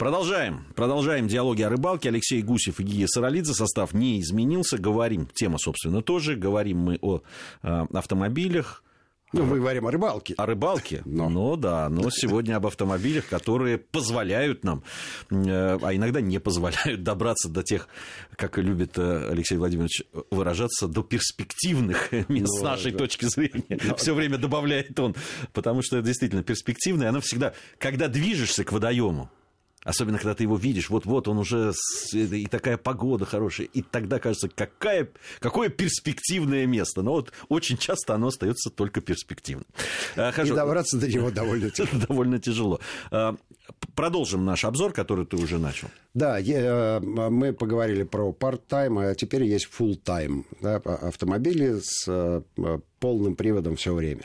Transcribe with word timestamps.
Продолжаем. 0.00 0.64
Продолжаем 0.76 1.28
диалоги 1.28 1.60
о 1.60 1.68
рыбалке. 1.68 2.08
Алексей 2.08 2.40
Гусев 2.40 2.80
и 2.80 2.82
Гия 2.82 3.06
Саралидзе. 3.06 3.52
Состав 3.52 3.92
не 3.92 4.18
изменился. 4.22 4.78
Говорим, 4.78 5.26
тема, 5.26 5.58
собственно, 5.58 6.00
тоже. 6.00 6.36
Говорим 6.36 6.78
мы 6.78 6.98
о 7.02 7.20
э, 7.62 7.86
автомобилях. 7.92 8.82
Ну, 9.34 9.44
мы 9.44 9.58
говорим 9.58 9.86
о 9.86 9.90
рыбалке. 9.90 10.32
О 10.38 10.46
рыбалке? 10.46 11.02
Но. 11.04 11.28
Ну 11.28 11.54
да, 11.56 11.90
но 11.90 12.08
сегодня 12.10 12.56
об 12.56 12.66
автомобилях, 12.66 13.26
которые 13.26 13.76
позволяют 13.76 14.64
нам, 14.64 14.84
э, 15.30 15.78
а 15.82 15.94
иногда 15.94 16.22
не 16.22 16.38
позволяют 16.38 17.02
добраться 17.02 17.50
до 17.50 17.62
тех, 17.62 17.86
как 18.36 18.56
любит 18.56 18.96
э, 18.96 19.28
Алексей 19.30 19.58
Владимирович 19.58 20.04
выражаться, 20.30 20.88
до 20.88 21.02
перспективных 21.02 22.10
мест 22.30 22.48
ну, 22.54 22.58
с 22.58 22.62
нашей 22.62 22.92
да. 22.92 22.98
точки 23.00 23.26
зрения. 23.26 23.78
Но... 23.84 23.96
Все 23.96 24.14
время 24.14 24.38
добавляет 24.38 24.98
он, 24.98 25.14
потому 25.52 25.82
что 25.82 25.98
это 25.98 26.06
действительно 26.06 26.42
перспективное. 26.42 27.10
Оно 27.10 27.20
всегда, 27.20 27.52
когда 27.78 28.08
движешься 28.08 28.64
к 28.64 28.72
водоему, 28.72 29.30
Особенно, 29.82 30.18
когда 30.18 30.34
ты 30.34 30.42
его 30.42 30.56
видишь, 30.56 30.90
вот-вот 30.90 31.26
он 31.26 31.38
уже, 31.38 31.72
и 32.12 32.46
такая 32.46 32.76
погода 32.76 33.24
хорошая, 33.24 33.66
и 33.66 33.80
тогда 33.80 34.18
кажется, 34.18 34.48
какая, 34.48 35.08
какое 35.38 35.70
перспективное 35.70 36.66
место. 36.66 37.00
Но 37.00 37.12
вот 37.12 37.32
очень 37.48 37.78
часто 37.78 38.14
оно 38.14 38.26
остается 38.26 38.68
только 38.68 39.00
перспективным. 39.00 39.66
А, 40.16 40.32
Хорошо. 40.32 40.52
И 40.52 40.56
добраться 40.56 40.98
до 40.98 41.08
него 41.08 41.30
довольно 41.30 41.70
тяжело. 41.70 42.00
довольно 42.08 42.38
тяжело. 42.38 42.80
А, 43.90 43.96
продолжим 43.96 44.44
наш 44.44 44.64
обзор, 44.64 44.92
который 44.92 45.26
ты 45.26 45.36
уже 45.36 45.58
начал. 45.58 45.88
Да, 46.14 46.38
я, 46.38 47.00
мы 47.02 47.52
поговорили 47.52 48.02
про 48.02 48.30
part-time, 48.32 49.10
а 49.10 49.14
теперь 49.14 49.44
есть 49.44 49.68
full-time. 49.78 50.44
Да, 50.60 50.76
автомобили 50.76 51.78
с 51.82 52.04
э, 52.08 52.42
полным 52.98 53.36
приводом 53.36 53.76
все 53.76 53.94
время. 53.94 54.22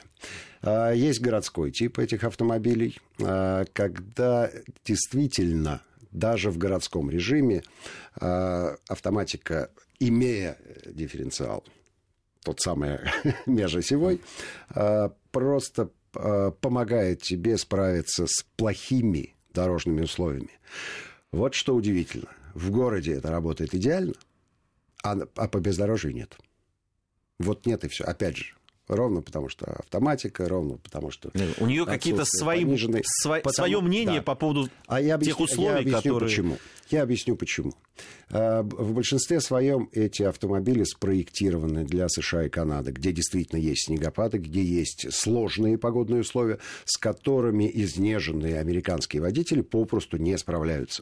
А, 0.61 0.91
есть 0.91 1.21
городской 1.21 1.71
тип 1.71 1.99
этих 1.99 2.23
автомобилей, 2.23 2.97
а, 3.21 3.65
когда 3.73 4.51
действительно 4.83 5.81
даже 6.11 6.49
в 6.49 6.57
городском 6.57 7.09
режиме 7.09 7.63
а, 8.15 8.75
автоматика, 8.87 9.69
имея 9.99 10.57
дифференциал, 10.85 11.63
тот 12.43 12.59
самый 12.59 12.99
межосевой, 13.45 14.21
просто 15.31 15.89
помогает 16.61 17.21
тебе 17.21 17.57
справиться 17.57 18.25
с 18.25 18.45
плохими 18.55 19.34
дорожными 19.55 20.01
условиями. 20.01 20.51
Вот 21.31 21.55
что 21.55 21.73
удивительно. 21.73 22.29
В 22.53 22.69
городе 22.69 23.13
это 23.13 23.31
работает 23.31 23.73
идеально, 23.73 24.13
а, 25.03 25.17
а 25.35 25.47
по 25.47 25.59
бездорожью 25.59 26.13
нет. 26.13 26.37
Вот 27.39 27.65
нет 27.65 27.83
и 27.83 27.87
все. 27.87 28.03
Опять 28.03 28.37
же, 28.37 28.53
Ровно 28.87 29.21
потому 29.23 29.49
что 29.49 29.65
автоматика, 29.65 30.47
ровно 30.47 30.77
потому 30.77 31.09
что... 31.09 31.31
У 31.59 31.65
нее 31.65 31.85
какие-то 31.85 32.23
свои, 32.23 32.63
пониженные... 32.63 33.01
сво... 33.05 33.37
потому... 33.37 33.53
свое 33.53 33.81
мнение 33.81 34.19
да. 34.19 34.23
по 34.23 34.35
поводу 34.35 34.69
а 34.85 35.01
я 35.01 35.15
объясню, 35.15 35.33
тех 35.33 35.39
условий, 35.39 35.69
я 35.69 35.77
объясню, 35.79 36.13
которые... 36.13 36.29
Почему. 36.29 36.57
Я 36.91 37.01
объясню 37.01 37.35
почему. 37.35 37.73
А, 38.29 38.61
в 38.61 38.93
большинстве 38.93 39.41
своем 39.41 39.89
эти 39.91 40.21
автомобили 40.21 40.83
спроектированы 40.83 41.83
для 41.83 42.07
США 42.09 42.45
и 42.45 42.49
Канады, 42.49 42.91
где 42.91 43.11
действительно 43.11 43.59
есть 43.59 43.87
снегопады, 43.87 44.37
где 44.37 44.63
есть 44.63 45.11
сложные 45.11 45.79
погодные 45.79 46.21
условия, 46.21 46.59
с 46.85 46.97
которыми 46.97 47.69
изнеженные 47.73 48.59
американские 48.59 49.23
водители 49.23 49.61
попросту 49.61 50.17
не 50.17 50.37
справляются. 50.37 51.01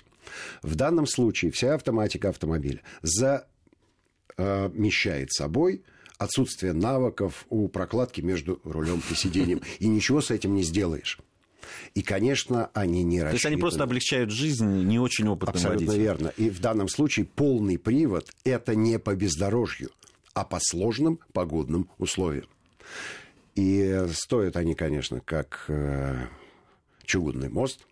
В 0.62 0.76
данном 0.76 1.06
случае 1.06 1.52
вся 1.52 1.74
автоматика 1.74 2.30
автомобиля 2.30 2.80
замещает 4.38 5.34
собой 5.34 5.84
отсутствие 6.24 6.74
навыков 6.74 7.46
у 7.50 7.68
прокладки 7.68 8.22
между 8.22 8.60
рулем 8.64 9.02
и 9.10 9.16
сиденьем. 9.16 9.62
И 9.80 9.88
ничего 9.88 10.22
с 10.22 10.32
этим 10.32 10.56
не 10.56 10.64
сделаешь. 10.64 11.20
И, 11.94 12.02
конечно, 12.02 12.70
они 12.74 13.04
не 13.04 13.22
рассчитаны. 13.22 13.30
То 13.32 13.36
есть 13.36 13.46
они 13.46 13.58
просто 13.58 13.84
облегчают 13.84 14.32
жизнь 14.32 14.66
не 14.66 15.00
очень 15.00 15.28
опытным 15.28 15.56
Абсолютно 15.56 15.88
водителям. 15.88 16.18
верно. 16.18 16.34
И 16.38 16.50
в 16.50 16.60
данном 16.60 16.88
случае 16.88 17.26
полный 17.26 17.78
привод– 17.78 18.30
это 18.44 18.76
не 18.76 19.00
по 19.00 19.16
бездорожью, 19.16 19.92
а 20.34 20.44
по 20.44 20.60
сложным 20.60 21.20
погодным 21.34 21.90
условиям. 21.98 22.48
И 23.56 24.06
стоят 24.14 24.58
они, 24.58 24.74
конечно, 24.74 25.20
как 25.20 25.66
э, 25.68 26.26
чугунный 27.06 27.50
мост. 27.50 27.86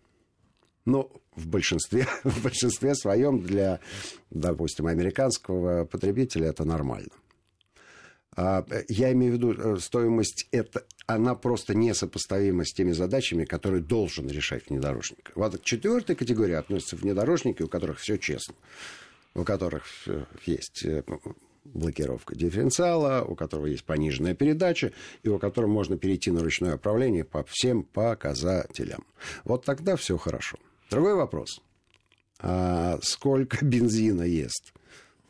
Но 0.84 1.10
в 1.36 1.46
большинстве, 1.46 2.06
в 2.24 2.42
большинстве 2.42 2.94
своем 2.94 3.40
для, 3.40 3.80
допустим, 4.30 4.86
американского 4.86 5.84
потребителя 5.84 6.48
это 6.48 6.64
нормально. 6.64 7.10
А, 8.34 8.64
я 8.88 9.12
имею 9.12 9.32
в 9.32 9.36
виду 9.36 9.52
э, 9.52 9.78
стоимость, 9.78 10.48
это, 10.52 10.84
она 11.06 11.34
просто 11.34 11.74
несопоставима 11.74 12.64
с 12.64 12.72
теми 12.72 12.92
задачами, 12.92 13.44
которые 13.44 13.82
должен 13.82 14.28
решать 14.28 14.68
внедорожник. 14.68 15.32
Вот 15.34 15.58
к 15.58 15.64
четвертой 15.64 16.16
категории 16.16 16.54
относятся 16.54 16.96
внедорожники, 16.96 17.62
у 17.62 17.68
которых 17.68 17.98
все 17.98 18.16
честно, 18.16 18.54
у 19.34 19.44
которых 19.44 19.84
есть 20.46 20.84
э, 20.84 21.02
блокировка 21.64 22.34
дифференциала, 22.34 23.22
у 23.22 23.34
которого 23.34 23.66
есть 23.66 23.84
пониженная 23.84 24.34
передача, 24.34 24.92
и 25.22 25.28
у 25.28 25.38
которого 25.38 25.70
можно 25.70 25.98
перейти 25.98 26.30
на 26.30 26.42
ручное 26.42 26.76
управление 26.76 27.24
по 27.24 27.44
всем 27.44 27.82
показателям. 27.82 29.04
Вот 29.44 29.64
тогда 29.64 29.96
все 29.96 30.16
хорошо. 30.16 30.56
Другой 30.90 31.14
вопрос. 31.14 31.60
А 32.38 32.98
сколько 33.02 33.64
бензина 33.64 34.22
ест 34.22 34.72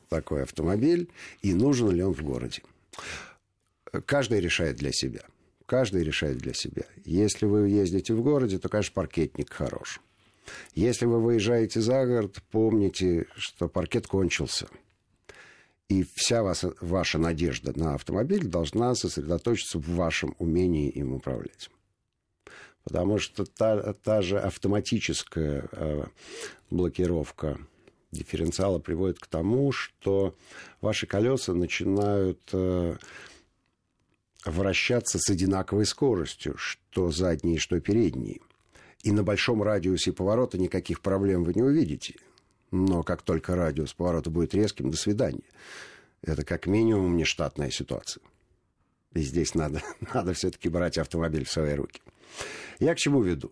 такой 0.08 0.42
автомобиль, 0.42 1.10
и 1.42 1.52
нужен 1.52 1.91
ли 1.91 2.02
он 2.02 2.14
в 2.14 2.22
городе? 2.22 2.62
Каждый 4.06 4.41
решает 4.41 4.76
для 4.76 4.92
себя. 4.92 5.20
Каждый 5.66 6.03
решает 6.03 6.38
для 6.38 6.54
себя. 6.54 6.84
Если 7.04 7.47
вы 7.47 7.69
ездите 7.69 8.14
в 8.14 8.22
городе, 8.22 8.58
то, 8.58 8.69
конечно, 8.69 8.94
паркетник 8.94 9.53
хорош. 9.53 10.00
Если 10.75 11.06
вы 11.06 11.20
выезжаете 11.20 11.80
за 11.80 12.04
город, 12.06 12.42
помните, 12.50 13.26
что 13.36 13.69
паркет 13.69 14.06
кончился. 14.06 14.66
И 15.88 16.04
вся 16.14 16.42
ваша, 16.42 16.72
ваша 16.80 17.19
надежда 17.19 17.78
на 17.78 17.94
автомобиль 17.94 18.47
должна 18.47 18.94
сосредоточиться 18.94 19.78
в 19.78 19.88
вашем 19.91 20.34
умении 20.38 20.88
им 20.88 21.12
управлять. 21.12 21.70
Потому 22.84 23.19
что 23.19 23.44
та, 23.44 23.92
та 23.92 24.22
же 24.22 24.38
автоматическая 24.38 25.69
э, 25.70 26.04
блокировка 26.70 27.59
дифференциала 28.12 28.78
приводит 28.78 29.18
к 29.18 29.26
тому, 29.26 29.72
что 29.72 30.36
ваши 30.80 31.06
колеса 31.06 31.54
начинают 31.54 32.40
э, 32.52 32.96
вращаться 34.44 35.18
с 35.18 35.28
одинаковой 35.30 35.86
скоростью, 35.86 36.56
что 36.56 37.10
задние, 37.10 37.58
что 37.58 37.80
передние. 37.80 38.40
И 39.02 39.10
на 39.10 39.24
большом 39.24 39.62
радиусе 39.62 40.12
поворота 40.12 40.58
никаких 40.58 41.00
проблем 41.00 41.42
вы 41.44 41.54
не 41.54 41.62
увидите. 41.62 42.14
Но 42.70 43.02
как 43.02 43.22
только 43.22 43.56
радиус 43.56 43.94
поворота 43.94 44.30
будет 44.30 44.54
резким, 44.54 44.90
до 44.90 44.96
свидания. 44.96 45.42
Это 46.22 46.44
как 46.44 46.66
минимум 46.66 47.16
нештатная 47.16 47.70
ситуация. 47.70 48.22
И 49.14 49.20
здесь 49.20 49.54
надо, 49.54 49.82
надо 50.14 50.34
все-таки 50.34 50.68
брать 50.68 50.98
автомобиль 50.98 51.44
в 51.44 51.50
свои 51.50 51.74
руки. 51.74 52.00
Я 52.78 52.94
к 52.94 52.98
чему 52.98 53.22
веду? 53.22 53.50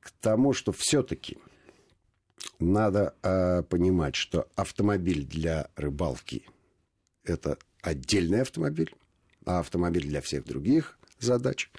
К 0.00 0.10
тому, 0.20 0.52
что 0.52 0.72
все-таки 0.72 1.38
надо 2.62 3.14
э, 3.22 3.62
понимать, 3.62 4.14
что 4.14 4.48
автомобиль 4.54 5.24
для 5.24 5.68
рыбалки 5.76 6.46
это 7.24 7.58
отдельный 7.82 8.42
автомобиль, 8.42 8.94
а 9.44 9.60
автомобиль 9.60 10.06
для 10.06 10.20
всех 10.20 10.44
других 10.44 10.98
задач 11.18 11.70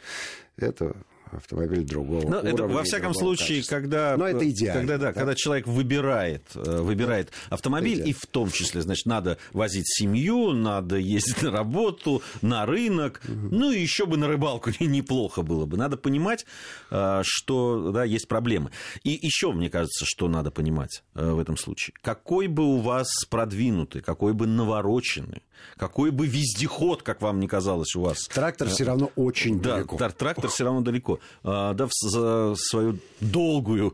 это 0.58 0.96
автомобиль 1.38 1.84
другого 1.84 2.22
Но 2.22 2.40
уровня. 2.40 2.50
Это, 2.52 2.68
во 2.68 2.84
всяком 2.84 3.14
случае, 3.14 3.58
качества. 3.58 3.76
когда, 3.76 4.18
Но 4.18 4.28
это 4.28 4.50
идеально, 4.50 4.82
когда, 4.82 4.98
да, 4.98 5.08
да? 5.08 5.14
когда 5.14 5.36
человек 5.36 5.68
выбирает, 5.68 6.44
э, 6.56 6.82
выбирает 6.82 7.32
автомобиль, 7.50 8.08
и 8.08 8.14
в 8.14 8.26
том 8.26 8.52
числе, 8.52 8.82
значит, 8.82 9.06
надо 9.06 9.38
возить 9.52 9.88
семью, 9.88 10.52
надо 10.52 10.98
ездить 10.98 11.42
на 11.42 11.52
работу, 11.52 12.22
на 12.42 12.66
рынок, 12.66 13.22
угу. 13.28 13.56
ну 13.56 13.72
и 13.72 13.80
еще 13.80 14.06
бы 14.06 14.18
на 14.18 14.28
рыбалку 14.28 14.72
неплохо 14.80 15.42
было 15.42 15.66
бы. 15.66 15.78
Надо 15.78 15.98
понимать, 15.98 16.46
э, 16.92 17.22
что 17.24 17.92
да, 17.92 18.04
есть 18.04 18.28
проблемы. 18.28 18.72
И 19.04 19.18
еще, 19.22 19.52
мне 19.52 19.70
кажется, 19.70 20.06
что 20.08 20.28
надо 20.28 20.52
понимать 20.52 21.04
э, 21.16 21.32
в 21.32 21.40
этом 21.40 21.58
случае. 21.58 21.94
Какой 22.02 22.48
бы 22.48 22.64
у 22.64 22.78
вас 22.78 23.08
продвинутый, 23.30 24.02
какой 24.02 24.34
бы 24.34 24.48
навороченный, 24.48 25.44
какой 25.78 26.12
бы 26.12 26.28
вездеход, 26.28 27.04
как 27.04 27.22
вам 27.22 27.40
не 27.40 27.48
казалось, 27.48 27.96
у 27.96 28.02
вас. 28.02 28.28
Трактор 28.28 28.70
все 28.70 28.84
равно 28.84 29.12
очень 29.16 29.60
да, 29.60 29.76
далеко. 29.76 29.98
Трактор 29.98 30.50
все 30.50 30.64
равно 30.66 30.82
далеко. 30.82 31.20
А, 31.44 31.74
да, 31.74 31.88
за 32.02 32.56
свою 32.56 33.00
долгую 33.20 33.94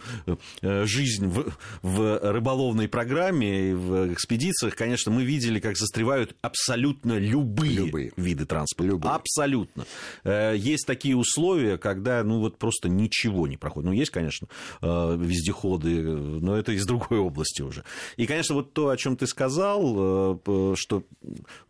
э, 0.61 0.85
жизнь 0.85 1.27
в, 1.27 1.53
в 1.81 2.19
рыболовной 2.31 2.87
программе 2.87 3.71
и 3.71 3.73
в 3.73 4.13
экспедициях, 4.13 4.75
конечно, 4.75 5.11
мы 5.11 5.23
видели, 5.23 5.59
как 5.59 5.77
застревают 5.77 6.35
абсолютно 6.41 7.17
любые, 7.17 7.73
любые. 7.73 8.11
виды 8.17 8.45
транспорта. 8.45 8.91
Любые. 8.91 9.13
Абсолютно. 9.13 9.85
Э, 10.23 10.55
есть 10.55 10.85
такие 10.85 11.15
условия, 11.15 11.77
когда 11.77 12.23
ну 12.23 12.39
вот 12.39 12.57
просто 12.57 12.89
ничего 12.89 13.47
не 13.47 13.57
проходит. 13.57 13.89
Ну, 13.89 13.93
есть, 13.93 14.11
конечно, 14.11 14.47
э, 14.81 15.17
вездеходы, 15.19 16.01
но 16.01 16.55
это 16.57 16.71
из 16.71 16.85
другой 16.85 17.19
области 17.19 17.61
уже. 17.61 17.83
И, 18.17 18.25
конечно, 18.25 18.55
вот 18.55 18.73
то, 18.73 18.89
о 18.89 18.97
чем 18.97 19.17
ты 19.17 19.27
сказал, 19.27 20.39
что 20.75 21.03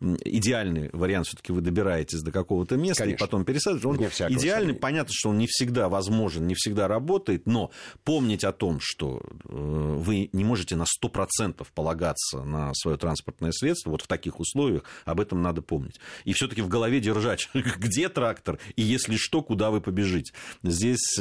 идеальный 0.00 0.90
вариант 0.92 1.26
все-таки 1.26 1.52
вы 1.52 1.60
добираетесь 1.60 2.20
до 2.22 2.32
какого-то 2.32 2.76
места 2.76 3.04
конечно. 3.04 3.16
и 3.16 3.26
потом 3.26 3.44
пересадите. 3.44 3.86
Он 3.86 3.96
идеальный, 3.96 4.74
понятно, 4.74 5.12
что 5.14 5.30
он 5.30 5.38
не 5.38 5.46
всегда 5.46 5.88
возможен, 5.88 6.46
не 6.46 6.54
всегда 6.54 6.88
работает, 6.88 7.46
но 7.46 7.70
помнить 8.04 8.44
о 8.44 8.52
том, 8.52 8.78
что 8.80 9.22
вы 9.44 10.30
не 10.32 10.44
можете 10.44 10.76
на 10.76 10.84
100% 10.84 11.66
полагаться 11.74 12.42
на 12.42 12.72
свое 12.74 12.96
транспортное 12.96 13.52
средство, 13.52 13.90
вот 13.90 14.02
в 14.02 14.06
таких 14.06 14.40
условиях, 14.40 14.84
об 15.04 15.20
этом 15.20 15.42
надо 15.42 15.62
помнить. 15.62 16.00
И 16.24 16.32
все-таки 16.32 16.62
в 16.62 16.68
голове 16.68 17.00
держать, 17.00 17.48
где 17.54 18.08
трактор, 18.08 18.58
и 18.76 18.82
если 18.82 19.16
что, 19.16 19.42
куда 19.42 19.70
вы 19.70 19.80
побежите. 19.80 20.32
Здесь 20.62 21.18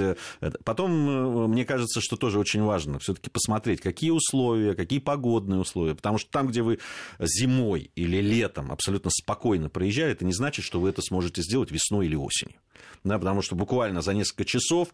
потом, 0.63 1.50
мне 1.50 1.65
кажется, 1.65 2.01
что 2.01 2.15
тоже 2.15 2.39
очень 2.39 2.61
важно 2.61 3.00
все-таки 3.00 3.29
посмотреть, 3.29 3.81
какие 3.81 4.11
условия, 4.11 4.73
какие 4.73 5.00
погодные 5.00 5.59
условия, 5.59 5.95
потому 5.95 6.17
что 6.17 6.29
там, 6.31 6.47
где 6.47 6.61
вы 6.61 6.79
зимой 7.19 7.91
или 7.95 8.17
летом 8.17 8.49
абсолютно 8.57 9.12
спокойно 9.12 9.69
проезжали, 9.69 10.12
это 10.12 10.25
не 10.25 10.34
значит, 10.34 10.66
что 10.66 10.80
вы 10.80 10.90
это 10.90 11.01
сможете 11.01 11.42
сделать 11.42 11.72
весной 11.72 12.07
или 12.07 12.16
осенью. 12.16 12.56
Да, 13.04 13.18
потому 13.18 13.42
что 13.42 13.56
буквально 13.56 14.01
за 14.01 14.13
несколько 14.13 14.46
часов 14.46 14.90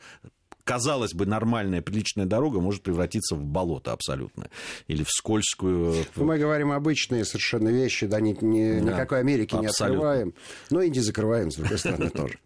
казалось 0.65 1.13
бы, 1.13 1.25
нормальная, 1.25 1.81
приличная 1.81 2.25
дорога 2.25 2.59
может 2.59 2.81
превратиться 2.81 3.35
в 3.35 3.45
болото 3.45 3.93
абсолютно. 3.93 4.49
Или 4.87 5.03
в 5.03 5.09
скользкую... 5.09 6.05
Ну, 6.15 6.25
мы 6.25 6.37
говорим 6.37 6.71
обычные 6.71 7.23
совершенно 7.23 7.69
вещи, 7.69 8.07
да, 8.07 8.19
ни, 8.19 8.35
ни, 8.41 8.79
да, 8.79 8.93
никакой 8.93 9.19
Америки 9.19 9.55
абсолютно. 9.55 9.61
не 9.61 9.67
открываем, 9.67 10.33
но 10.71 10.81
и 10.81 10.89
не 10.89 10.99
закрываем, 10.99 11.51
с 11.51 11.55
другой 11.55 11.77
стороны, 11.77 12.09
тоже. 12.09 12.39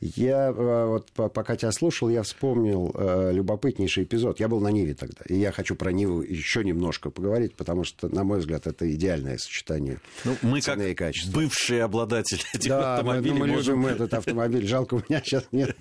Я 0.00 0.48
э, 0.48 0.86
вот 0.86 1.10
пока 1.12 1.56
тебя 1.56 1.72
слушал, 1.72 2.08
я 2.08 2.22
вспомнил 2.22 2.92
э, 2.94 3.32
любопытнейший 3.32 4.04
эпизод. 4.04 4.40
Я 4.40 4.48
был 4.48 4.60
на 4.60 4.68
Ниве 4.68 4.94
тогда, 4.94 5.24
и 5.28 5.36
я 5.36 5.52
хочу 5.52 5.74
про 5.76 5.92
Ниву 5.92 6.22
еще 6.22 6.64
немножко 6.64 7.10
поговорить, 7.10 7.54
потому 7.54 7.84
что, 7.84 8.08
на 8.08 8.24
мой 8.24 8.40
взгляд, 8.40 8.66
это 8.66 8.92
идеальное 8.92 9.38
сочетание 9.38 9.98
ну, 10.24 10.36
мы 10.42 10.60
цены 10.60 10.82
как 10.82 10.90
и 10.90 10.94
качества. 10.94 11.40
бывшие 11.40 11.82
обладатели 11.84 12.40
этих 12.52 12.68
да, 12.68 12.96
автомобилей. 12.96 13.32
Мы, 13.32 13.38
ну, 13.38 13.46
мы 13.46 13.52
можем... 13.54 13.80
любим 13.80 13.94
этот 13.94 14.14
автомобиль. 14.14 14.66
Жалко, 14.66 14.94
у 14.94 15.02
меня 15.08 15.22
сейчас 15.24 15.46
нет. 15.52 15.76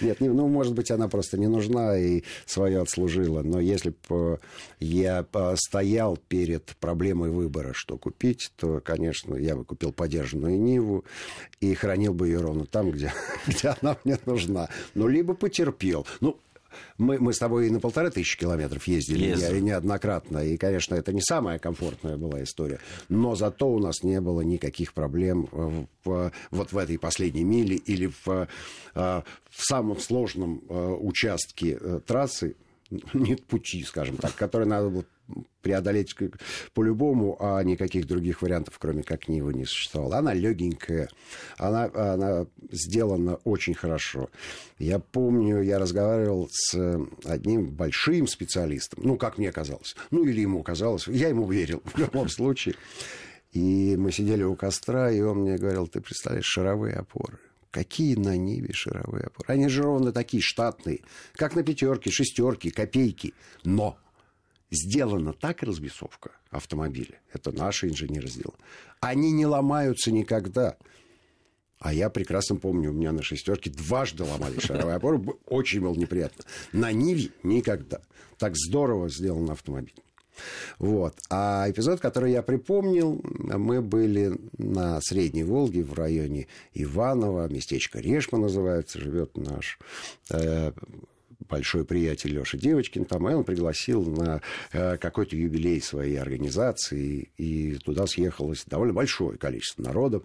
Нет, 0.00 0.20
не, 0.20 0.28
ну, 0.28 0.48
может 0.48 0.74
быть, 0.74 0.90
она 0.90 1.08
просто 1.08 1.38
не 1.38 1.46
нужна 1.46 1.96
и 1.96 2.22
свое 2.46 2.80
отслужила. 2.80 3.42
Но 3.42 3.60
если 3.60 3.94
бы 4.08 4.40
я 4.80 5.24
стоял 5.56 6.16
перед 6.16 6.76
проблемой 6.80 7.30
выбора, 7.30 7.72
что 7.74 7.96
купить, 7.96 8.52
то, 8.56 8.80
конечно, 8.80 9.34
я 9.34 9.56
бы 9.56 9.64
купил 9.64 9.92
подержанную 9.92 10.60
Ниву 10.60 11.04
и 11.60 11.74
хранил 11.74 12.14
бы 12.14 12.28
ее 12.28 12.40
ровно 12.40 12.66
там, 12.66 12.90
где 12.90 13.12
где 13.46 13.74
она 13.80 13.96
мне 14.04 14.18
нужна. 14.26 14.68
Ну, 14.94 15.08
либо 15.08 15.34
потерпел. 15.34 16.06
Ну, 16.20 16.38
мы, 16.98 17.18
мы 17.18 17.32
с 17.32 17.38
тобой 17.38 17.68
и 17.68 17.70
на 17.70 17.80
полторы 17.80 18.10
тысячи 18.10 18.38
километров 18.38 18.86
ездили 18.86 19.34
и 19.56 19.60
неоднократно. 19.60 20.38
И, 20.38 20.56
конечно, 20.56 20.94
это 20.94 21.12
не 21.12 21.20
самая 21.20 21.58
комфортная 21.58 22.16
была 22.16 22.42
история. 22.42 22.80
Но 23.08 23.34
зато 23.34 23.68
у 23.68 23.78
нас 23.78 24.02
не 24.02 24.20
было 24.20 24.40
никаких 24.40 24.92
проблем 24.92 25.48
в, 25.50 25.86
в, 26.04 26.32
вот 26.50 26.72
в 26.72 26.78
этой 26.78 26.98
последней 26.98 27.44
миле 27.44 27.76
или 27.76 28.06
в, 28.24 28.28
э, 28.28 28.46
в 28.94 29.24
самом 29.56 29.98
сложном 29.98 30.62
э, 30.68 30.96
участке 31.00 31.78
э, 31.80 32.00
трассы, 32.04 32.56
нет 33.14 33.44
пути, 33.44 33.82
скажем 33.82 34.16
так, 34.16 34.34
который 34.34 34.66
надо 34.66 34.88
было 34.90 35.04
преодолеть 35.62 36.14
по-любому, 36.74 37.36
а 37.40 37.62
никаких 37.62 38.06
других 38.06 38.42
вариантов, 38.42 38.78
кроме 38.78 39.02
как 39.02 39.28
Нива, 39.28 39.50
не 39.50 39.64
существовало. 39.64 40.18
Она 40.18 40.34
легенькая, 40.34 41.08
она, 41.56 41.90
она 41.94 42.46
сделана 42.70 43.36
очень 43.44 43.74
хорошо. 43.74 44.28
Я 44.78 44.98
помню, 44.98 45.62
я 45.62 45.78
разговаривал 45.78 46.48
с 46.50 46.76
одним 47.24 47.70
большим 47.70 48.26
специалистом, 48.26 49.00
ну, 49.04 49.16
как 49.16 49.38
мне 49.38 49.50
казалось, 49.52 49.96
ну, 50.10 50.24
или 50.24 50.40
ему 50.40 50.62
казалось, 50.62 51.06
я 51.08 51.28
ему 51.28 51.50
верил 51.50 51.82
в 51.84 51.98
любом 51.98 52.28
случае. 52.28 52.74
И 53.52 53.96
мы 53.96 54.10
сидели 54.10 54.42
у 54.42 54.56
костра, 54.56 55.10
и 55.10 55.20
он 55.20 55.38
мне 55.38 55.56
говорил, 55.56 55.86
ты 55.86 56.00
представляешь, 56.00 56.44
шаровые 56.44 56.96
опоры. 56.96 57.38
Какие 57.70 58.16
на 58.16 58.36
Ниве 58.36 58.72
шаровые 58.72 59.24
опоры? 59.24 59.46
Они 59.48 59.68
же 59.68 59.82
ровно 59.82 60.12
такие 60.12 60.42
штатные, 60.42 61.02
как 61.34 61.56
на 61.56 61.62
пятерке, 61.62 62.10
шестерке, 62.10 62.70
копейки. 62.70 63.32
Но 63.64 63.96
сделана 64.74 65.32
так 65.32 65.62
развесовка 65.62 66.32
автомобиля, 66.50 67.20
это 67.32 67.52
наши 67.52 67.88
инженеры 67.88 68.28
сделали, 68.28 68.58
они 69.00 69.32
не 69.32 69.46
ломаются 69.46 70.10
никогда. 70.12 70.76
А 71.78 71.92
я 71.92 72.08
прекрасно 72.08 72.56
помню, 72.56 72.90
у 72.90 72.94
меня 72.94 73.12
на 73.12 73.22
шестерке 73.22 73.68
дважды 73.68 74.24
ломали 74.24 74.58
шаровые 74.58 74.96
опоры, 74.96 75.22
очень 75.46 75.80
было 75.80 75.94
неприятно. 75.94 76.44
На 76.72 76.92
Ниве 76.92 77.30
никогда. 77.42 78.00
Так 78.38 78.54
здорово 78.56 79.10
сделан 79.10 79.50
автомобиль. 79.50 79.94
Вот. 80.78 81.14
А 81.30 81.66
эпизод, 81.68 82.00
который 82.00 82.32
я 82.32 82.42
припомнил, 82.42 83.20
мы 83.24 83.82
были 83.82 84.36
на 84.58 85.00
Средней 85.00 85.44
Волге 85.44 85.84
в 85.84 85.94
районе 85.94 86.46
Иваново, 86.72 87.48
местечко 87.48 88.00
Решма 88.00 88.38
называется, 88.38 88.98
живет 88.98 89.36
наш 89.36 89.78
э, 90.30 90.72
большой 91.54 91.84
приятель 91.84 92.32
Леша 92.32 92.58
Девочкин 92.58 93.04
там, 93.04 93.28
и 93.28 93.32
он 93.32 93.44
пригласил 93.44 94.04
на 94.04 94.40
э, 94.72 94.96
какой-то 94.96 95.36
юбилей 95.36 95.80
своей 95.80 96.16
организации, 96.16 97.30
и 97.36 97.76
туда 97.76 98.08
съехалось 98.08 98.64
довольно 98.66 98.92
большое 98.92 99.38
количество 99.38 99.82
народа. 99.82 100.20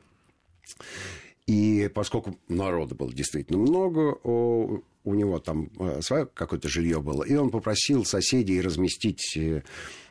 И 1.46 1.88
поскольку 1.94 2.36
народа 2.48 2.96
было 2.96 3.14
действительно 3.14 3.60
много, 3.60 4.18
у, 4.24 5.14
него 5.14 5.38
там 5.38 5.70
э, 5.80 6.02
свое 6.02 6.26
какое-то 6.26 6.68
жилье 6.68 7.00
было, 7.00 7.24
и 7.24 7.36
он 7.36 7.52
попросил 7.52 8.06
соседей 8.06 8.60
разместить 8.60 9.38
э, 9.38 9.62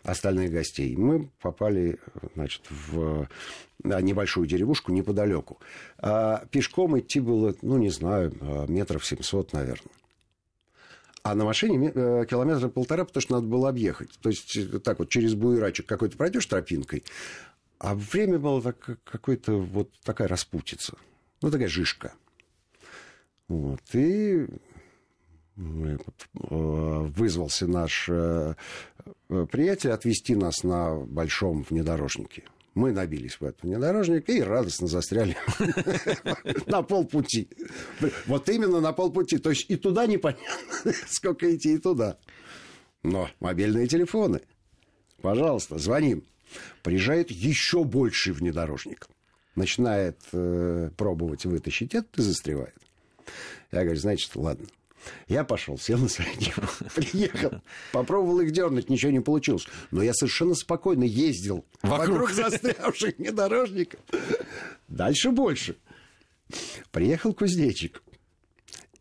остальных 0.04 0.52
гостей. 0.52 0.96
Мы 0.96 1.30
попали, 1.42 1.98
значит, 2.36 2.62
в 2.70 3.28
небольшую 3.82 4.46
деревушку 4.46 4.92
неподалеку. 4.92 5.58
А 5.98 6.46
пешком 6.52 6.96
идти 6.96 7.18
было, 7.18 7.56
ну, 7.62 7.76
не 7.76 7.90
знаю, 7.90 8.32
метров 8.68 9.04
700, 9.04 9.52
наверное. 9.52 9.92
А 11.28 11.34
на 11.34 11.44
машине 11.44 11.92
э, 11.94 12.24
километра 12.24 12.68
полтора, 12.68 13.04
потому 13.04 13.20
что 13.20 13.34
надо 13.34 13.46
было 13.46 13.68
объехать. 13.68 14.18
То 14.22 14.30
есть 14.30 14.56
э, 14.56 14.78
так 14.78 14.98
вот 14.98 15.10
через 15.10 15.34
буерачек 15.34 15.84
какой-то 15.84 16.16
пройдешь 16.16 16.46
тропинкой, 16.46 17.04
а 17.78 17.94
время 17.94 18.38
было 18.38 18.62
так, 18.62 18.98
какой-то 19.04 19.58
вот 19.58 19.90
такая 20.04 20.26
распутица. 20.26 20.96
Ну, 21.42 21.50
такая 21.50 21.68
жишка. 21.68 22.14
Вот. 23.46 23.82
И 23.92 24.46
э, 24.46 25.98
вызвался 26.48 27.66
наш 27.66 28.06
приятель 29.26 29.90
отвезти 29.90 30.34
нас 30.34 30.64
на 30.64 30.96
большом 30.96 31.62
внедорожнике. 31.68 32.44
Мы 32.78 32.92
набились 32.92 33.40
в 33.40 33.44
этот 33.44 33.64
внедорожник 33.64 34.28
и 34.30 34.40
радостно 34.40 34.86
застряли 34.86 35.36
на 36.66 36.82
полпути. 36.82 37.48
Вот 38.26 38.48
именно 38.48 38.78
на 38.78 38.92
полпути. 38.92 39.38
То 39.38 39.50
есть 39.50 39.68
и 39.68 39.74
туда 39.74 40.06
непонятно, 40.06 40.92
сколько 41.08 41.52
идти, 41.52 41.74
и 41.74 41.78
туда. 41.78 42.18
Но 43.02 43.28
мобильные 43.40 43.88
телефоны. 43.88 44.42
Пожалуйста, 45.20 45.76
звоним. 45.76 46.22
Приезжает 46.84 47.32
еще 47.32 47.82
больший 47.82 48.32
внедорожник. 48.32 49.08
Начинает 49.56 50.20
э, 50.32 50.90
пробовать 50.96 51.46
вытащить 51.46 51.96
этот 51.96 52.16
и 52.20 52.22
застревает. 52.22 52.76
Я 53.72 53.82
говорю, 53.82 53.98
значит, 53.98 54.36
ладно. 54.36 54.68
Я 55.28 55.44
пошел, 55.44 55.78
сел 55.78 55.98
на 55.98 56.08
среднюю, 56.08 56.54
приехал, 56.94 57.62
попробовал 57.92 58.40
их 58.40 58.50
дернуть, 58.50 58.90
ничего 58.90 59.12
не 59.12 59.20
получилось. 59.20 59.66
Но 59.90 60.02
я 60.02 60.12
совершенно 60.14 60.54
спокойно 60.54 61.04
ездил 61.04 61.64
вокруг, 61.82 62.20
вокруг 62.20 62.30
застрявших 62.32 63.18
внедорожников. 63.18 64.00
Дальше 64.88 65.30
больше. 65.30 65.76
Приехал 66.90 67.34
кузнечик. 67.34 68.02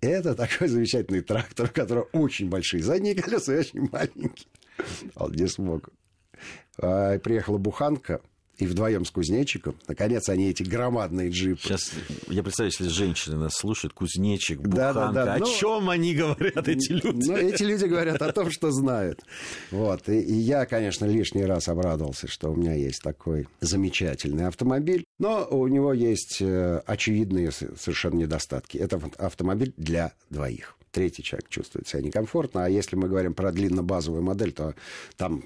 Это 0.02 0.36
такой 0.36 0.68
замечательный 0.68 1.22
трактор, 1.22 1.68
у 1.70 1.74
которого 1.74 2.04
очень 2.14 2.50
большие 2.50 2.84
задние 2.84 3.16
колеса 3.16 3.56
и 3.56 3.60
очень 3.60 3.90
маленькие. 3.92 4.48
Он 5.16 5.32
не 5.32 5.48
смог. 5.48 5.90
А, 6.78 7.18
приехала 7.18 7.58
буханка, 7.58 8.22
и 8.58 8.66
вдвоем 8.66 9.06
с 9.06 9.12
кузнечиком. 9.12 9.76
Наконец, 9.88 10.30
они 10.30 10.50
эти 10.50 10.64
громадные 10.64 11.30
джипы. 11.30 11.62
Сейчас 11.62 11.92
я 12.28 12.44
представляю, 12.44 12.74
если 12.78 12.88
женщины 12.94 13.38
нас 13.38 13.54
слушают, 13.54 13.94
кузнечик, 13.94 14.60
буханка. 14.60 14.94
Да, 14.94 15.12
да, 15.12 15.26
да. 15.26 15.34
О 15.36 15.40
ну, 15.40 15.46
чем 15.46 15.90
они 15.90 16.16
говорят, 16.16 16.68
эти 16.68 16.92
люди? 16.92 17.28
Ну, 17.28 17.36
эти 17.36 17.64
люди 17.64 17.86
говорят 17.86 18.22
о 18.22 18.32
том, 18.32 18.50
что 18.52 18.72
знают. 18.72 19.22
Вот. 19.72 20.10
И, 20.10 20.20
и 20.20 20.34
я, 20.34 20.66
конечно, 20.66 21.06
лишний 21.06 21.46
раз 21.46 21.68
обрадовался, 21.68 22.28
что 22.28 22.52
у 22.52 22.56
меня 22.56 22.74
есть 22.74 23.02
такой 23.04 23.48
замечательный 23.62 24.48
автомобиль. 24.48 25.06
Но 25.20 25.48
у 25.50 25.68
него 25.68 25.94
есть 25.94 26.42
э, 26.42 26.82
очевидные 26.86 27.52
совершенно 27.52 28.16
недостатки. 28.16 28.78
Это 28.78 29.00
автомобиль 29.18 29.74
для 29.78 30.14
двоих 30.30 30.77
третий 30.98 31.22
человек 31.22 31.48
чувствует 31.50 31.88
себя 31.88 32.02
некомфортно. 32.02 32.66
А 32.66 32.70
если 32.70 32.96
мы 32.96 33.08
говорим 33.08 33.36
про 33.36 33.52
длинно-базовую 33.52 34.24
модель, 34.24 34.52
то 34.52 34.74
там 35.16 35.44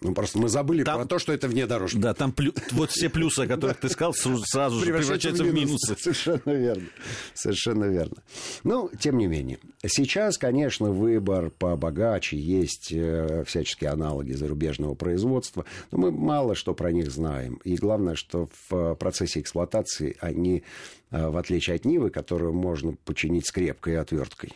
Ну, 0.00 0.14
просто 0.14 0.38
мы 0.38 0.48
забыли 0.48 0.82
там, 0.82 1.00
про 1.00 1.06
то, 1.06 1.18
что 1.18 1.34
это 1.34 1.46
внедорожник. 1.46 2.02
Да, 2.02 2.14
там 2.14 2.32
плю... 2.32 2.54
вот 2.72 2.90
все 2.90 3.10
плюсы, 3.10 3.40
о 3.40 3.46
которых 3.46 3.80
ты 3.80 3.90
сказал, 3.90 4.14
сразу 4.14 4.78
же 4.78 4.86
превращаются 4.86 5.44
в 5.44 5.52
минусы. 5.52 5.94
Совершенно 5.98 6.52
верно. 6.52 6.88
Совершенно 7.34 7.84
верно. 7.84 8.16
Ну, 8.64 8.90
тем 8.98 9.18
не 9.18 9.26
менее. 9.26 9.58
Сейчас, 9.86 10.38
конечно, 10.38 10.90
выбор 10.90 11.50
побогаче. 11.50 12.38
Есть 12.38 12.90
э, 12.92 13.44
всяческие 13.46 13.90
аналоги 13.90 14.32
зарубежного 14.32 14.94
производства. 14.94 15.66
Но 15.90 15.98
мы 15.98 16.10
мало 16.12 16.54
что 16.54 16.72
про 16.72 16.92
них 16.92 17.10
знаем. 17.10 17.60
И 17.64 17.76
главное, 17.76 18.14
что 18.14 18.48
в 18.70 18.94
процессе 18.94 19.40
эксплуатации 19.40 20.16
они, 20.20 20.62
э, 21.10 21.28
в 21.28 21.36
отличие 21.36 21.76
от 21.76 21.84
Нивы, 21.84 22.08
которую 22.08 22.54
можно 22.54 22.94
починить 23.04 23.46
скрепкой 23.46 23.94
и 23.94 23.96
отверткой, 23.96 24.52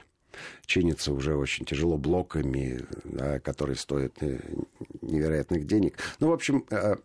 чинится 0.67 1.13
уже 1.13 1.37
очень 1.37 1.65
тяжело 1.65 1.97
блоками, 1.97 2.85
да, 3.05 3.39
которые 3.41 3.77
стоят 3.77 4.23
э, 4.23 4.39
невероятных 5.01 5.67
денег. 5.67 5.99
Ну, 6.21 6.29
в 6.29 6.33
общем, 6.33 6.65
э, 6.71 6.97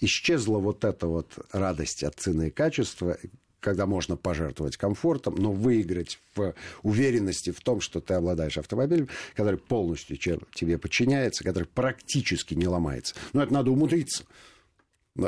исчезла 0.00 0.58
вот 0.58 0.84
эта 0.84 1.06
вот 1.06 1.38
радость 1.52 2.04
от 2.04 2.14
цены 2.16 2.48
и 2.48 2.50
качества, 2.50 3.18
когда 3.60 3.86
можно 3.86 4.16
пожертвовать 4.16 4.76
комфортом, 4.76 5.34
но 5.36 5.52
выиграть 5.52 6.20
в 6.34 6.54
уверенности 6.82 7.50
в 7.50 7.60
том, 7.60 7.80
что 7.80 8.00
ты 8.00 8.14
обладаешь 8.14 8.58
автомобилем, 8.58 9.08
который 9.34 9.58
полностью 9.58 10.16
тебе 10.16 10.78
подчиняется, 10.78 11.44
который 11.44 11.64
практически 11.64 12.54
не 12.54 12.68
ломается. 12.68 13.14
Но 13.32 13.42
это 13.42 13.52
надо 13.52 13.70
умудриться. 13.70 14.24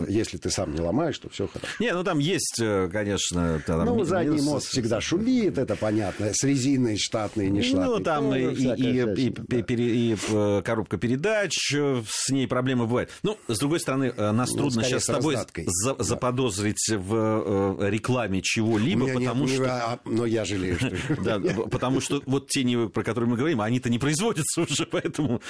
Если 0.09 0.37
ты 0.39 0.51
сам 0.51 0.75
не 0.75 0.81
ломаешь, 0.81 1.19
то 1.19 1.29
все 1.29 1.49
хорошо. 1.49 1.73
Не, 1.81 1.93
ну 1.93 2.05
там 2.05 2.19
есть, 2.19 2.61
э, 2.61 2.89
конечно... 2.93 3.61
Там, 3.67 3.85
ну, 3.85 4.05
задний 4.05 4.37
минус... 4.37 4.47
мост 4.47 4.69
всегда 4.69 5.01
шумит, 5.01 5.59
это 5.59 5.75
понятно. 5.75 6.31
С 6.33 6.45
резиной 6.45 6.97
штатной, 6.97 7.51
не 7.51 7.63
штатной. 7.63 7.99
Ну, 7.99 8.01
там 8.01 8.35
и, 8.35 8.41
и, 8.41 8.75
и, 8.75 9.27
и, 9.27 9.31
да. 9.31 9.59
и, 9.59 10.13
и 10.13 10.17
э, 10.29 10.63
коробка 10.65 10.97
передач, 10.97 11.75
э, 11.75 12.03
с 12.09 12.31
ней 12.31 12.47
проблемы 12.47 12.87
бывают. 12.87 13.11
Ну, 13.23 13.37
с 13.49 13.59
другой 13.59 13.81
стороны, 13.81 14.13
нас 14.13 14.51
ну, 14.53 14.59
трудно 14.59 14.85
сейчас 14.85 15.05
с 15.05 15.07
тобой 15.07 15.37
за, 15.37 15.95
да. 15.95 16.05
заподозрить 16.05 16.89
в 16.89 17.89
рекламе 17.89 18.41
чего-либо, 18.43 19.09
потому 19.09 19.45
нет, 19.45 19.55
что... 19.55 19.65
Не, 19.65 19.71
а, 19.71 19.99
но 20.05 20.27
я 20.27 20.45
жалею, 20.45 20.79
что... 20.79 20.91
Да, 21.21 21.41
потому 21.71 22.01
что 22.01 22.23
вот 22.27 22.49
те 22.49 22.65
Нивы, 22.65 22.89
про 22.89 23.03
которые 23.03 23.29
мы 23.29 23.37
говорим, 23.37 23.61
они-то 23.61 23.91
не 23.91 23.99
производятся 23.99 24.63
уже, 24.63 24.87
поэтому... 24.87 25.41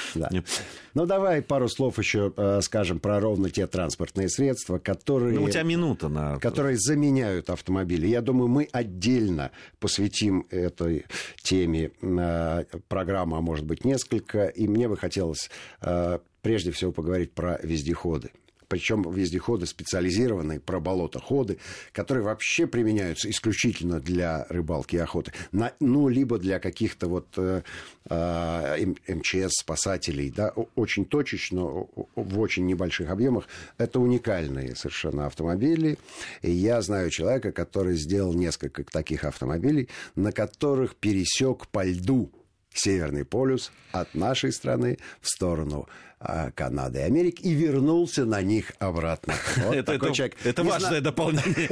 Ну, 0.94 1.06
давай 1.06 1.42
пару 1.42 1.68
слов 1.68 1.98
еще 1.98 2.32
скажем 2.62 3.00
про 3.00 3.20
ровно 3.20 3.50
те 3.50 3.66
транспортные 3.66 4.29
средства, 4.30 4.78
которые... 4.78 5.34
Ну, 5.34 5.44
у 5.44 5.50
тебя 5.50 5.62
минута 5.62 6.08
на... 6.08 6.38
Которые 6.38 6.78
заменяют 6.78 7.50
автомобили. 7.50 8.06
Я 8.06 8.22
думаю, 8.22 8.48
мы 8.48 8.68
отдельно 8.72 9.50
посвятим 9.78 10.46
этой 10.50 11.04
теме 11.42 11.90
э, 12.00 12.64
программу, 12.88 13.36
а 13.36 13.40
может 13.40 13.66
быть 13.66 13.84
несколько. 13.84 14.46
И 14.46 14.66
мне 14.68 14.88
бы 14.88 14.96
хотелось 14.96 15.50
э, 15.82 16.18
прежде 16.42 16.70
всего 16.70 16.92
поговорить 16.92 17.32
про 17.32 17.58
вездеходы 17.62 18.30
причем 18.70 19.02
вездеходы 19.10 19.66
специализированные, 19.66 20.60
про 20.60 20.78
болотоходы, 20.78 21.58
которые 21.92 22.22
вообще 22.22 22.68
применяются 22.68 23.28
исключительно 23.28 23.98
для 23.98 24.46
рыбалки 24.48 24.94
и 24.94 25.00
охоты, 25.00 25.32
на, 25.50 25.72
ну, 25.80 26.08
либо 26.08 26.38
для 26.38 26.60
каких-то 26.60 27.08
вот 27.08 27.26
э, 27.36 27.62
э, 28.08 28.86
МЧС, 29.08 29.60
спасателей, 29.60 30.30
да, 30.30 30.50
очень 30.76 31.04
точечно, 31.04 31.88
в 32.14 32.38
очень 32.38 32.64
небольших 32.66 33.10
объемах. 33.10 33.48
Это 33.76 33.98
уникальные 33.98 34.76
совершенно 34.76 35.26
автомобили. 35.26 35.98
И 36.42 36.52
я 36.52 36.80
знаю 36.80 37.10
человека, 37.10 37.50
который 37.50 37.96
сделал 37.96 38.34
несколько 38.34 38.84
таких 38.84 39.24
автомобилей, 39.24 39.88
на 40.14 40.30
которых 40.30 40.94
пересек 40.94 41.66
по 41.66 41.84
льду 41.84 42.30
Северный 42.72 43.24
полюс 43.24 43.72
от 43.92 44.14
нашей 44.14 44.52
страны 44.52 44.98
в 45.20 45.28
сторону 45.28 45.88
а, 46.22 46.50
Канады 46.50 46.98
и 46.98 47.02
Америки 47.02 47.40
и 47.42 47.52
вернулся 47.52 48.24
на 48.24 48.42
них 48.42 48.72
обратно. 48.78 49.34
Вот 49.56 49.74
это, 49.74 49.92
это, 49.92 50.12
человек. 50.12 50.36
это 50.44 50.62
важное 50.62 51.00
дополнение. 51.00 51.70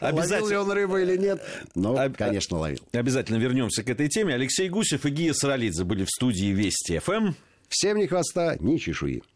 Ловил 0.00 0.48
ли 0.50 0.56
он 0.56 0.70
рыбу 0.70 0.98
или 0.98 1.16
нет? 1.16 1.42
Ну, 1.74 1.96
конечно, 2.16 2.58
ловил. 2.58 2.80
Обязательно 2.92 3.38
вернемся 3.38 3.82
к 3.82 3.88
этой 3.88 4.08
теме. 4.08 4.34
Алексей 4.34 4.68
Гусев 4.68 5.06
и 5.06 5.10
Гия 5.10 5.32
Саралидзе 5.32 5.84
были 5.84 6.04
в 6.04 6.10
студии 6.10 6.52
Вести 6.52 6.98
ФМ. 6.98 7.32
Всем 7.68 7.98
ни 7.98 8.06
хвоста, 8.06 8.56
ни 8.60 8.76
чешуи. 8.76 9.22